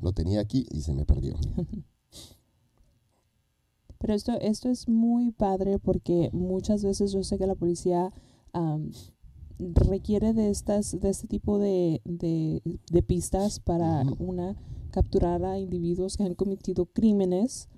Lo 0.02 0.12
tenía 0.12 0.40
aquí 0.40 0.66
y 0.70 0.80
se 0.80 0.94
me 0.94 1.04
perdió. 1.04 1.34
Pero 3.98 4.14
esto, 4.14 4.32
esto 4.40 4.68
es 4.68 4.88
muy 4.88 5.32
padre 5.32 5.78
porque 5.80 6.30
muchas 6.32 6.84
veces 6.84 7.12
yo 7.12 7.24
sé 7.24 7.36
que 7.36 7.48
la 7.48 7.56
policía 7.56 8.12
requiere 9.58 10.32
de 10.34 10.50
estas 10.50 10.98
de 11.00 11.10
este 11.10 11.26
tipo 11.26 11.58
de, 11.58 12.00
de, 12.04 13.02
pistas 13.02 13.60
para 13.60 14.04
una 14.18 14.56
capturar 14.90 15.44
a 15.44 15.58
individuos 15.58 16.16
que 16.16 16.24
han 16.24 16.34
cometido 16.34 16.86
crímenes 16.86 17.68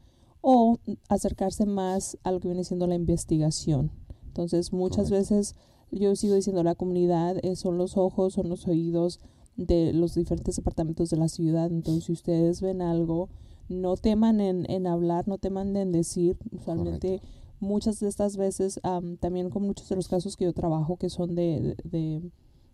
o 0.40 0.78
acercarse 1.08 1.66
más 1.66 2.18
a 2.22 2.32
lo 2.32 2.40
que 2.40 2.48
viene 2.48 2.64
siendo 2.64 2.86
la 2.86 2.94
investigación. 2.94 3.90
Entonces, 4.26 4.72
muchas 4.72 5.10
veces 5.10 5.54
yo 5.90 6.14
sigo 6.16 6.34
diciendo 6.34 6.62
la 6.62 6.74
comunidad 6.74 7.36
eh, 7.42 7.56
son 7.56 7.78
los 7.78 7.96
ojos, 7.96 8.34
son 8.34 8.48
los 8.48 8.66
oídos 8.66 9.20
de 9.56 9.92
los 9.92 10.14
diferentes 10.14 10.56
departamentos 10.56 11.10
de 11.10 11.16
la 11.16 11.28
ciudad. 11.28 11.70
Entonces, 11.70 12.04
si 12.04 12.12
ustedes 12.12 12.60
ven 12.60 12.80
algo 12.80 13.28
no 13.70 13.96
teman 13.96 14.40
en, 14.40 14.70
en 14.70 14.86
hablar, 14.86 15.28
no 15.28 15.38
teman 15.38 15.76
en 15.76 15.92
decir. 15.92 16.36
Usualmente 16.50 17.22
muchas 17.60 18.00
de 18.00 18.08
estas 18.08 18.36
veces, 18.36 18.80
también 19.20 19.50
con 19.50 19.62
muchos 19.62 19.88
de 19.88 19.96
los 19.96 20.08
casos 20.08 20.36
que 20.36 20.44
yo 20.44 20.52
trabajo, 20.52 20.96
que 20.96 21.10
son 21.10 21.34
de, 21.34 21.76
de, 21.84 22.30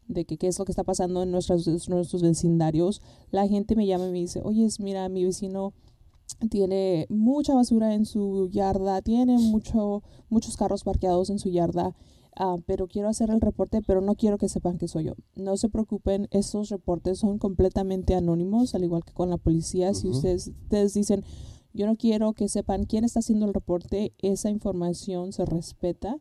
de 0.09 0.25
que 0.25 0.38
qué 0.38 0.49
es 0.49 0.59
lo 0.59 0.64
que 0.64 0.73
está 0.73 0.85
pasando 0.85 1.23
en 1.23 1.31
nuestros, 1.31 1.66
nuestros 1.88 2.23
vecindarios, 2.23 3.02
la 3.31 3.47
gente 3.47 3.76
me 3.76 3.87
llama 3.87 4.09
y 4.09 4.12
me 4.12 4.19
dice, 4.21 4.40
oye, 4.45 4.66
mira, 4.78 5.09
mi 5.09 5.25
vecino 5.25 5.73
tiene 6.50 7.07
mucha 7.09 7.55
basura 7.55 7.95
en 7.95 8.07
su 8.07 8.49
yarda, 8.50 9.02
tiene 9.02 9.38
mucho, 9.38 10.02
muchos 10.28 10.57
carros 10.57 10.85
parqueados 10.85 11.31
en 11.31 11.38
su 11.38 11.50
yarda 11.50 11.95
Ah, 12.38 12.57
pero 12.66 12.87
quiero 12.87 13.09
hacer 13.09 13.31
el 13.31 13.40
reporte, 13.40 13.81
pero 13.81 14.02
no 14.02 14.14
quiero 14.14 14.37
que 14.37 14.50
sepan 14.50 14.76
que 14.76 14.88
soy 14.88 15.05
yo. 15.05 15.14
No 15.37 15.57
se 15.57 15.71
preocupen, 15.71 16.28
estos 16.31 16.69
reportes 16.69 17.19
son 17.19 17.38
completamente 17.38 18.14
anónimos, 18.14 18.75
al 18.75 18.85
igual 18.85 19.05
que 19.05 19.14
con 19.14 19.31
la 19.31 19.38
policía. 19.38 19.95
Si 19.95 20.07
ustedes, 20.07 20.49
ustedes 20.49 20.93
dicen, 20.93 21.25
yo 21.76 21.87
no 21.87 21.95
quiero 21.97 22.33
que 22.33 22.49
sepan 22.49 22.85
quién 22.85 23.04
está 23.04 23.21
haciendo 23.21 23.47
el 23.47 23.54
reporte, 23.54 24.12
esa 24.18 24.50
información 24.50 25.33
se 25.33 25.45
respeta 25.45 26.18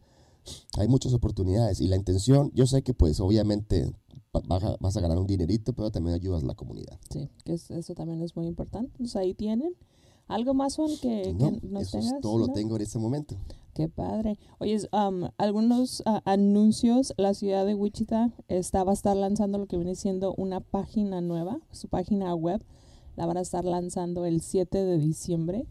Hay 0.78 0.88
muchas 0.88 1.14
oportunidades 1.14 1.80
y 1.80 1.88
la 1.88 1.96
intención, 1.96 2.52
yo 2.54 2.68
sé 2.68 2.84
que 2.84 2.94
pues 2.94 3.20
obviamente 3.20 3.92
vas 4.80 4.98
a, 4.98 5.02
ganar 5.02 5.18
un 5.18 5.28
dinerito, 5.28 5.74
pero 5.74 5.92
también 5.92 6.16
ayudas 6.16 6.44
a 6.44 6.48
la 6.48 6.56
comunidad. 6.56 7.00
Sí, 7.10 7.30
que 7.46 7.54
eso 7.54 7.96
también 7.96 8.22
es 8.22 8.36
muy 8.36 8.48
importante. 8.48 8.92
Entonces 8.94 9.16
ahí 9.16 9.34
tienen. 9.34 9.74
¿Algo 10.28 10.54
más, 10.54 10.78
Juan, 10.78 10.90
que, 11.02 11.34
no, 11.34 11.52
que 11.52 11.82
eso 11.82 12.00
Es 12.00 12.14
todo 12.22 12.38
lo 12.38 12.48
tengo 12.48 12.78
en 12.78 12.82
este 12.82 12.98
momento. 12.98 13.36
Qué 13.74 13.90
padre. 13.90 14.38
Oye, 14.60 14.78
um, 14.92 15.30
algunos 15.40 16.02
uh, 16.02 16.20
anuncios. 16.26 17.12
La 17.18 17.34
ciudad 17.34 17.66
de 17.66 17.74
Wichita 17.74 18.32
está, 18.48 18.84
va 18.84 18.92
a 18.92 18.94
estar 18.94 19.18
lanzando 19.18 19.58
lo 19.58 19.66
que 19.66 19.78
viene 19.78 19.96
siendo 19.96 20.36
una 20.36 20.60
página 20.60 21.22
nueva, 21.22 21.60
su 21.72 21.88
página 21.88 22.36
web. 22.36 22.64
La 23.16 23.26
van 23.26 23.38
a 23.38 23.42
estar 23.42 23.66
lanzando 23.66 24.26
el 24.26 24.42
7 24.42 24.78
de 24.78 25.00
diciembre. 25.00 25.66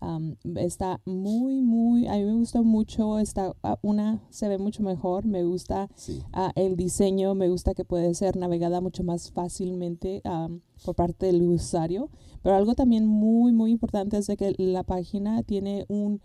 Um, 0.00 0.36
está 0.54 1.00
muy, 1.04 1.60
muy, 1.60 2.06
a 2.06 2.12
mí 2.12 2.22
me 2.22 2.34
gusta 2.34 2.62
mucho, 2.62 3.18
está, 3.18 3.56
una 3.82 4.22
se 4.30 4.48
ve 4.48 4.56
mucho 4.56 4.84
mejor, 4.84 5.26
me 5.26 5.42
gusta 5.42 5.90
uh, 6.36 6.50
el 6.54 6.76
diseño, 6.76 7.34
me 7.34 7.48
gusta 7.48 7.74
que 7.74 7.84
puede 7.84 8.14
ser 8.14 8.36
navegada 8.36 8.80
mucho 8.80 9.02
más 9.02 9.32
fácilmente 9.32 10.22
um, 10.24 10.60
por 10.84 10.94
parte 10.94 11.26
del 11.26 11.42
usuario, 11.42 12.10
pero 12.44 12.54
algo 12.54 12.76
también 12.76 13.08
muy, 13.08 13.50
muy 13.50 13.72
importante 13.72 14.18
es 14.18 14.28
de 14.28 14.36
que 14.36 14.54
la 14.56 14.84
página 14.84 15.42
tiene 15.42 15.84
un 15.88 16.20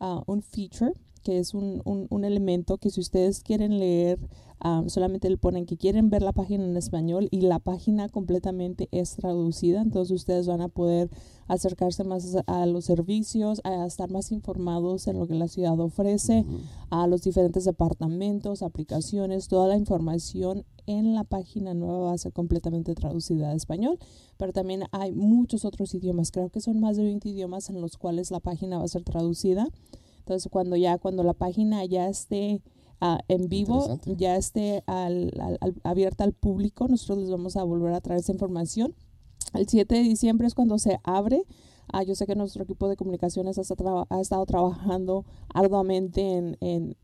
un 0.00 0.40
feature 0.40 0.92
que 1.24 1.38
es 1.38 1.54
un, 1.54 1.82
un, 1.84 2.24
elemento 2.24 2.78
que 2.78 2.90
si 2.90 3.00
ustedes 3.00 3.42
quieren 3.42 3.78
leer 3.78 4.20
um, 4.64 4.88
solamente 4.88 5.28
le 5.28 5.36
ponen 5.36 5.66
que 5.66 5.76
quieren 5.76 6.10
ver 6.10 6.22
la 6.22 6.32
página 6.32 6.64
en 6.64 6.76
español 6.76 7.28
y 7.30 7.40
la 7.40 7.58
página 7.58 8.08
completamente 8.08 8.88
es 8.92 9.16
traducida, 9.16 9.82
entonces 9.82 10.14
ustedes 10.14 10.46
van 10.46 10.60
a 10.60 10.68
poder 10.68 11.10
acercarse 11.48 12.04
más 12.04 12.36
a 12.46 12.66
los 12.66 12.84
servicios, 12.84 13.60
a 13.64 13.86
estar 13.86 14.10
más 14.10 14.32
informados 14.32 15.06
en 15.08 15.18
lo 15.18 15.26
que 15.26 15.34
la 15.34 15.48
ciudad 15.48 15.78
ofrece, 15.80 16.44
a 16.90 17.06
los 17.06 17.22
diferentes 17.22 17.64
departamentos, 17.64 18.62
aplicaciones, 18.62 19.48
toda 19.48 19.68
la 19.68 19.76
información 19.76 20.64
en 20.86 21.14
la 21.14 21.24
página 21.24 21.74
nueva 21.74 22.06
va 22.06 22.12
a 22.12 22.18
ser 22.18 22.32
completamente 22.32 22.94
traducida 22.94 23.50
a 23.50 23.54
español, 23.54 23.98
pero 24.36 24.52
también 24.52 24.84
hay 24.92 25.12
muchos 25.12 25.64
otros 25.64 25.94
idiomas, 25.94 26.30
creo 26.30 26.50
que 26.50 26.60
son 26.60 26.80
más 26.80 26.96
de 26.96 27.04
20 27.04 27.28
idiomas 27.28 27.70
en 27.70 27.80
los 27.80 27.96
cuales 27.96 28.30
la 28.30 28.40
página 28.40 28.78
va 28.78 28.84
a 28.84 28.88
ser 28.88 29.02
traducida. 29.02 29.68
Entonces, 30.24 30.50
cuando 30.50 30.74
ya, 30.76 30.96
cuando 30.96 31.22
la 31.22 31.34
página 31.34 31.84
ya 31.84 32.08
esté 32.08 32.62
uh, 33.02 33.18
en 33.28 33.50
vivo, 33.50 34.00
ya 34.16 34.36
esté 34.36 34.82
al, 34.86 35.30
al, 35.60 35.74
abierta 35.82 36.24
al 36.24 36.32
público, 36.32 36.88
nosotros 36.88 37.18
les 37.18 37.30
vamos 37.30 37.56
a 37.58 37.62
volver 37.62 37.92
a 37.92 38.00
traer 38.00 38.20
esa 38.20 38.32
información. 38.32 38.94
El 39.52 39.68
7 39.68 39.94
de 39.94 40.00
diciembre 40.02 40.46
es 40.46 40.54
cuando 40.54 40.78
se 40.78 40.98
abre. 41.04 41.44
Ah, 41.92 42.02
yo 42.04 42.14
sé 42.14 42.26
que 42.26 42.34
nuestro 42.34 42.62
equipo 42.62 42.88
de 42.88 42.96
comunicaciones 42.96 43.58
ha, 43.58 44.06
ha 44.08 44.20
estado 44.20 44.46
trabajando 44.46 45.26
arduamente 45.52 46.22
en, 46.22 46.56
en, 46.62 46.96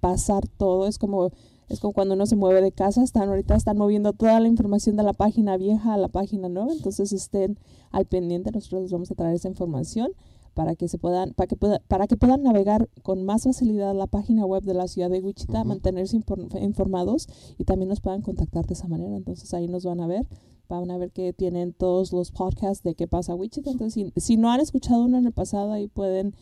pasar 0.00 0.48
todo. 0.48 0.86
Es 0.86 0.98
como, 0.98 1.30
es 1.68 1.78
como 1.78 1.92
cuando 1.92 2.14
uno 2.14 2.24
se 2.24 2.36
mueve 2.36 2.62
de 2.62 2.72
casa. 2.72 3.02
Están 3.02 3.28
ahorita 3.28 3.54
están 3.54 3.76
moviendo 3.76 4.14
toda 4.14 4.40
la 4.40 4.48
información 4.48 4.96
de 4.96 5.02
la 5.02 5.12
página 5.12 5.58
vieja 5.58 5.92
a 5.92 5.98
la 5.98 6.08
página 6.08 6.48
nueva. 6.48 6.72
Entonces 6.72 7.12
estén 7.12 7.58
al 7.90 8.06
pendiente. 8.06 8.50
Nosotros 8.50 8.80
les 8.84 8.92
vamos 8.92 9.10
a 9.10 9.14
traer 9.14 9.34
esa 9.34 9.48
información 9.48 10.12
para 10.54 10.74
que 10.76 10.88
se 10.88 10.98
puedan 10.98 11.32
para 11.34 11.46
que 11.46 11.56
pueda, 11.56 11.80
para 11.88 12.06
que 12.06 12.16
puedan 12.16 12.42
navegar 12.42 12.88
con 13.02 13.24
más 13.24 13.44
facilidad 13.44 13.94
la 13.94 14.06
página 14.06 14.44
web 14.44 14.62
de 14.62 14.74
la 14.74 14.88
ciudad 14.88 15.10
de 15.10 15.20
Wichita, 15.20 15.60
uh 15.60 15.64
-huh. 15.64 15.68
mantenerse 15.68 16.20
informados 16.60 17.28
y 17.58 17.64
también 17.64 17.88
nos 17.88 18.00
puedan 18.00 18.22
contactar 18.22 18.66
de 18.66 18.74
esa 18.74 18.88
manera. 18.88 19.16
Entonces 19.16 19.52
ahí 19.54 19.68
nos 19.68 19.84
van 19.84 20.00
a 20.00 20.06
ver, 20.06 20.26
van 20.68 20.90
a 20.90 20.98
ver 20.98 21.10
que 21.10 21.32
tienen 21.32 21.72
todos 21.72 22.12
los 22.12 22.30
podcasts 22.32 22.82
de 22.84 22.94
qué 22.94 23.06
pasa 23.06 23.34
Wichita. 23.34 23.70
Entonces 23.70 23.94
si, 23.94 24.20
si 24.20 24.36
no 24.36 24.50
han 24.50 24.60
escuchado 24.60 25.04
uno 25.04 25.18
en 25.18 25.26
el 25.26 25.32
pasado 25.32 25.72
ahí 25.72 25.88
pueden 25.88 26.34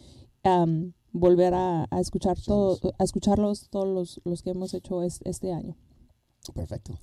um, 0.45 0.93
volver 1.13 1.55
a, 1.55 1.87
a, 1.91 2.01
escuchar 2.01 2.39
todo, 2.41 2.79
a 2.99 3.05
escucharlos 3.05 3.69
todos 3.71 3.89
los, 3.89 4.21
los 4.25 4.43
que 4.43 4.51
hemos 4.51 4.75
hecho 4.75 5.03
es, 5.03 5.21
este 5.25 5.53
año. 5.53 5.77
Perfecto. 6.55 6.95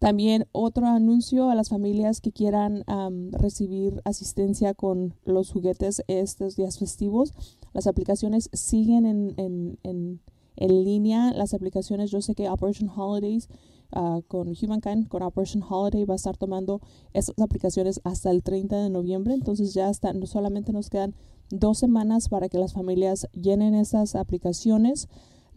También 0.00 0.46
otro 0.52 0.86
anuncio 0.86 1.50
a 1.50 1.54
las 1.54 1.68
familias 1.68 2.22
que 2.22 2.32
quieran 2.32 2.84
um, 2.88 3.30
recibir 3.32 4.00
asistencia 4.06 4.72
con 4.72 5.14
los 5.26 5.52
juguetes 5.52 6.02
estos 6.08 6.56
días 6.56 6.78
festivos. 6.78 7.34
Las 7.74 7.86
aplicaciones 7.86 8.48
siguen 8.54 9.04
en, 9.04 9.34
en, 9.36 9.78
en, 9.82 10.20
en 10.56 10.84
línea. 10.84 11.34
Las 11.34 11.52
aplicaciones, 11.52 12.10
yo 12.10 12.22
sé 12.22 12.34
que 12.34 12.48
Operation 12.48 12.88
Holidays 12.88 13.50
uh, 13.94 14.22
con 14.22 14.48
Humankind, 14.48 15.06
con 15.08 15.22
Operation 15.22 15.62
Holiday 15.62 16.06
va 16.06 16.14
a 16.14 16.16
estar 16.16 16.38
tomando 16.38 16.80
esas 17.12 17.38
aplicaciones 17.38 18.00
hasta 18.02 18.30
el 18.30 18.42
30 18.42 18.82
de 18.82 18.88
noviembre. 18.88 19.34
Entonces 19.34 19.74
ya 19.74 19.90
están, 19.90 20.18
no 20.18 20.24
solamente 20.24 20.72
nos 20.72 20.88
quedan 20.88 21.14
dos 21.50 21.76
semanas 21.76 22.30
para 22.30 22.48
que 22.48 22.56
las 22.56 22.72
familias 22.72 23.28
llenen 23.34 23.74
esas 23.74 24.14
aplicaciones. 24.14 25.08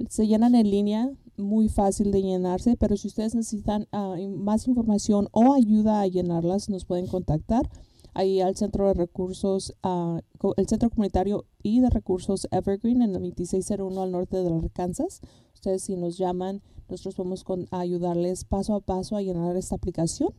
Se 0.09 0.27
llenan 0.27 0.55
en 0.55 0.69
línea, 0.69 1.11
muy 1.37 1.69
fácil 1.69 2.11
de 2.11 2.21
llenarse, 2.21 2.75
pero 2.77 2.97
si 2.97 3.07
ustedes 3.07 3.35
necesitan 3.35 3.87
uh, 3.91 4.27
más 4.29 4.67
información 4.67 5.27
o 5.31 5.53
ayuda 5.53 6.01
a 6.01 6.07
llenarlas, 6.07 6.69
nos 6.69 6.85
pueden 6.85 7.07
contactar 7.07 7.69
ahí 8.13 8.41
al 8.41 8.55
Centro 8.55 8.87
de 8.87 8.93
Recursos, 8.93 9.73
uh, 9.83 10.19
el 10.57 10.67
Centro 10.67 10.89
Comunitario 10.89 11.45
y 11.61 11.79
de 11.79 11.89
Recursos 11.89 12.47
Evergreen 12.51 13.01
en 13.01 13.15
el 13.15 13.21
2601 13.21 14.01
al 14.01 14.11
norte 14.11 14.37
de 14.37 14.53
Arkansas. 14.53 15.21
Ustedes 15.53 15.83
si 15.83 15.95
nos 15.95 16.17
llaman, 16.17 16.61
nosotros 16.89 17.17
vamos 17.17 17.43
con, 17.43 17.67
a 17.71 17.79
ayudarles 17.79 18.45
paso 18.45 18.75
a 18.75 18.81
paso 18.81 19.15
a 19.15 19.21
llenar 19.21 19.55
esta 19.55 19.75
aplicación. 19.75 20.33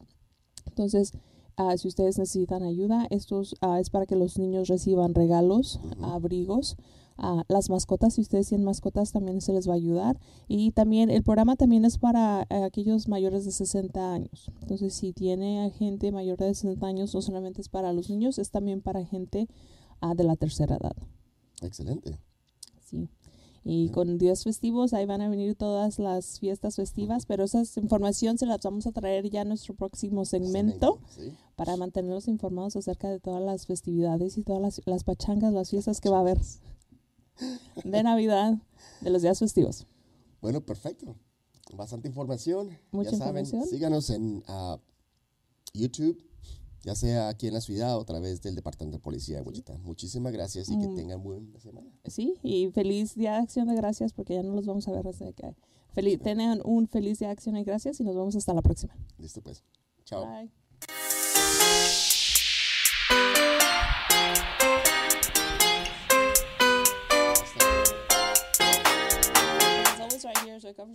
Entonces, 0.66 1.12
uh, 1.58 1.76
si 1.76 1.88
ustedes 1.88 2.18
necesitan 2.18 2.62
ayuda, 2.62 3.06
esto 3.10 3.42
es 3.42 3.90
para 3.90 4.06
que 4.06 4.16
los 4.16 4.38
niños 4.38 4.68
reciban 4.68 5.14
regalos, 5.14 5.80
abrigos, 6.02 6.76
Uh, 7.16 7.42
las 7.48 7.70
mascotas, 7.70 8.14
si 8.14 8.22
ustedes 8.22 8.48
tienen 8.48 8.64
mascotas, 8.64 9.12
también 9.12 9.40
se 9.40 9.52
les 9.52 9.68
va 9.68 9.72
a 9.72 9.76
ayudar. 9.76 10.18
Y 10.48 10.72
también 10.72 11.10
el 11.10 11.22
programa 11.22 11.56
también 11.56 11.84
es 11.84 11.98
para 11.98 12.46
uh, 12.50 12.64
aquellos 12.64 13.08
mayores 13.08 13.44
de 13.44 13.52
60 13.52 14.14
años. 14.14 14.50
Entonces, 14.60 14.94
si 14.94 15.12
tiene 15.12 15.70
gente 15.78 16.10
mayor 16.10 16.38
de 16.38 16.54
60 16.54 16.84
años, 16.86 17.14
no 17.14 17.22
solamente 17.22 17.60
es 17.60 17.68
para 17.68 17.92
los 17.92 18.10
niños, 18.10 18.38
es 18.38 18.50
también 18.50 18.80
para 18.80 19.04
gente 19.04 19.48
uh, 20.02 20.14
de 20.14 20.24
la 20.24 20.36
tercera 20.36 20.76
edad. 20.76 20.96
Excelente. 21.62 22.18
Sí. 22.80 23.08
Y 23.66 23.88
con 23.90 24.18
días 24.18 24.44
festivos, 24.44 24.92
ahí 24.92 25.06
van 25.06 25.22
a 25.22 25.28
venir 25.28 25.54
todas 25.54 25.98
las 25.98 26.38
fiestas 26.38 26.76
festivas, 26.76 27.24
pero 27.24 27.44
esa 27.44 27.62
información 27.80 28.36
se 28.36 28.44
las 28.44 28.60
vamos 28.60 28.86
a 28.86 28.92
traer 28.92 29.30
ya 29.30 29.40
en 29.40 29.48
nuestro 29.48 29.74
próximo 29.74 30.26
segmento 30.26 30.98
sí. 31.08 31.32
para 31.56 31.74
mantenerlos 31.78 32.28
informados 32.28 32.76
acerca 32.76 33.08
de 33.08 33.20
todas 33.20 33.42
las 33.42 33.64
festividades 33.64 34.36
y 34.36 34.42
todas 34.42 34.60
las, 34.60 34.82
las 34.84 35.04
pachangas, 35.04 35.54
las 35.54 35.70
fiestas 35.70 36.02
que 36.02 36.10
va 36.10 36.18
a 36.18 36.20
haber 36.20 36.38
de 37.84 38.02
Navidad, 38.02 38.54
de 39.00 39.10
los 39.10 39.22
días 39.22 39.38
festivos. 39.38 39.86
Bueno, 40.40 40.60
perfecto. 40.64 41.16
Bastante 41.72 42.08
información. 42.08 42.78
Mucha 42.92 43.12
ya 43.12 43.16
saben, 43.18 43.44
información. 43.44 43.70
síganos 43.70 44.10
en 44.10 44.42
uh, 44.48 44.78
YouTube, 45.72 46.22
ya 46.84 46.94
sea 46.94 47.28
aquí 47.28 47.46
en 47.48 47.54
la 47.54 47.60
ciudad 47.60 47.96
o 47.96 48.02
a 48.02 48.04
través 48.04 48.42
del 48.42 48.54
Departamento 48.54 48.98
de 48.98 49.02
Policía 49.02 49.36
de 49.38 49.42
Wichita. 49.42 49.76
Muchísimas 49.78 50.32
gracias 50.32 50.68
y 50.68 50.78
que 50.78 50.86
Mm. 50.88 50.94
tengan 50.96 51.22
buena 51.22 51.58
semana. 51.60 51.90
Sí, 52.04 52.34
y 52.42 52.70
feliz 52.70 53.14
Día 53.14 53.32
de 53.32 53.38
Acción 53.38 53.66
de 53.68 53.74
Gracias 53.74 54.12
porque 54.12 54.34
ya 54.34 54.42
no 54.42 54.54
los 54.54 54.66
vamos 54.66 54.86
a 54.88 54.92
ver 54.92 55.08
hasta 55.08 55.32
que 55.32 55.54
feliz, 55.92 56.20
tengan 56.20 56.60
un 56.64 56.86
feliz 56.86 57.18
Día 57.18 57.28
de 57.28 57.32
Acción 57.32 57.54
de 57.54 57.64
Gracias 57.64 57.98
y 58.00 58.04
nos 58.04 58.14
vemos 58.14 58.36
hasta 58.36 58.52
la 58.52 58.60
próxima. 58.62 58.94
Listo 59.18 59.40
pues. 59.40 59.64
Chao. 60.04 60.26
Bye. 60.26 60.63
narzekam, 70.64 70.92